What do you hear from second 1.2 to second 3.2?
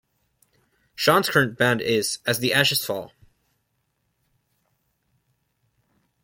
current band is "As The Ashes Fall".